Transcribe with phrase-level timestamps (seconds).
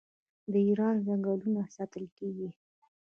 [0.51, 2.49] د ایران ځنګلونه ساتل کیږي.